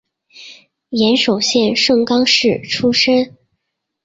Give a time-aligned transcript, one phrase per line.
[0.89, 3.37] 岩手县盛冈市出身。